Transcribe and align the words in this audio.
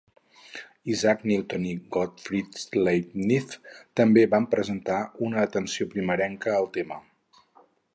Isaac 0.93 1.21
Newton 1.31 1.67
i 1.73 1.73
Gottfried 1.97 2.59
Leibniz 2.87 3.55
també 4.03 4.27
van 4.35 4.51
prestar 4.57 5.01
una 5.29 5.47
atenció 5.49 5.93
primerenca 5.97 6.61
al 6.61 6.71
tema. 6.81 7.05